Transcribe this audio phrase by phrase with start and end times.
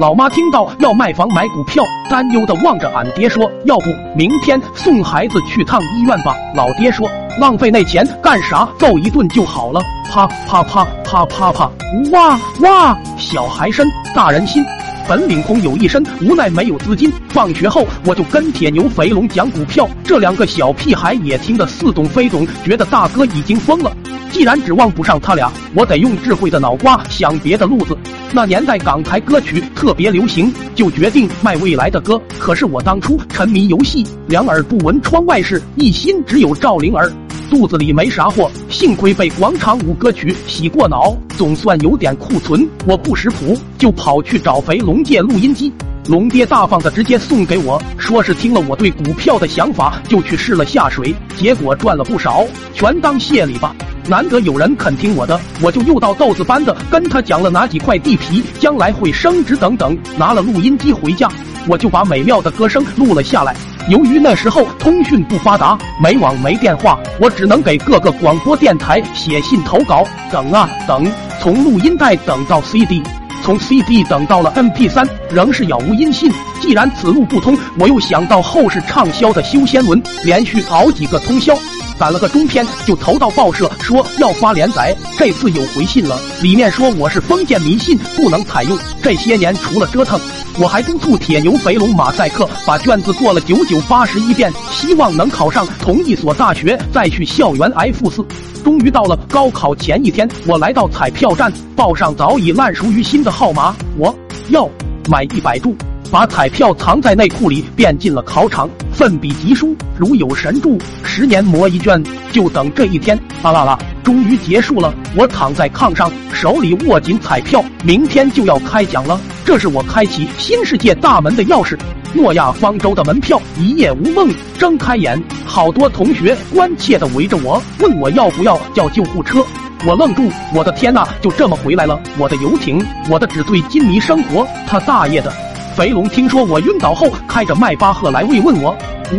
[0.00, 7.06] 老妈听到要卖房买股票，担忧的望着俺爹说：“要不明天送孩子去趟医院吧？”老爹说
[7.38, 8.66] ：“浪费那钱干啥？
[8.78, 11.70] 揍一顿就好了。”啪啪啪啪啪啪！
[12.12, 12.98] 哇哇！
[13.18, 14.64] 小孩身，大人心。
[15.06, 17.12] 本领空有一身，无奈没有资金。
[17.28, 23.92] 放学后我就跟铁牛、肥龙讲股票，这两个小屁孩也听得似懂非懂，觉得大哥已经疯了。
[24.30, 27.96] 既然指望不上他俩，我得用智慧的脑瓜想别的路子。
[28.32, 32.20] 那年代港台歌曲特别流行，就决定卖未来的歌。
[32.38, 37.10] 可是我当初沉迷游戏，两耳不闻窗外事，一心只有赵灵儿。
[37.50, 42.66] 肚子里没啥货，幸亏被广场舞歌曲洗过脑，总算有点库存。
[42.86, 45.72] 我不识谱，就跑去找肥龙借录音机。
[46.06, 53.74] 龙爹大方的直接送给我，说是听了我对股票的想法，就去试了下水，结果赚了不少，全当谢礼吧。
[54.08, 59.96] 难得有人肯听我的，我就又到豆子班的跟他讲了哪几块地皮将来会升值等等。
[60.16, 61.28] 拿了录音机回家，
[61.68, 63.54] 我就把美妙的歌声录了下来。
[63.88, 70.04] 由于那时候通讯不发达，没网没电话，我只能给各个广播电台写信投稿。
[70.32, 73.02] 等啊等，从录音带等到 CD，
[73.42, 76.30] 从 CD 等到了 MP3，仍是杳无音信。
[76.60, 81.56] 既然此路不通，我又想到后世畅销的修仙文，连续熬几个通宵。
[82.00, 84.96] 赶了个中篇，就投到报社说要发连载。
[85.18, 88.78] 这次有回信了，里面说我是封建迷信，不能采用。
[89.02, 90.18] 这些年除了折腾，
[90.58, 98.24] 我还督促铁牛、肥龙、马赛克把卷子做了九九八十一遍，希望能考上同一所大学，再去校园 F 四。
[98.64, 104.66] 终于到了高考前一天，我来到彩票站，报上早已烂熟于心的号码，我要
[105.06, 105.76] 买一百注。
[106.10, 109.76] 把彩票藏在内裤里，便进了考场，奋笔疾书。
[109.96, 112.02] 如有神助，十年磨一卷，
[112.32, 113.16] 就等这一天。
[113.44, 113.78] 啦啦啦！
[114.02, 114.92] 终于结束了。
[115.14, 119.20] 我躺在炕上，手里握紧彩票，明天就要开奖了。
[119.44, 121.78] 这是我开启新世界大门的钥匙。
[122.12, 124.28] 诺亚方舟的门票，一夜无梦。
[124.58, 129.44] 睁开眼，好多同学关切的围着我，问我要不要叫救护车。
[129.86, 131.98] 我愣住，我的天呐，就这么回来了！
[132.18, 135.32] 我的游艇，我的纸醉金迷生活，他大爷的！
[135.76, 138.76] 肥龙听说我晕倒后，开着迈巴赫来慰问我。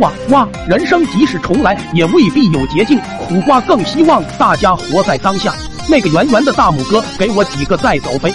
[0.00, 2.98] 哇哇，人生即使重来，也未必有捷径。
[3.26, 5.52] 苦瓜更希望大家活在当下。
[5.88, 8.32] 那个圆圆的大拇哥，给我几个再走呗。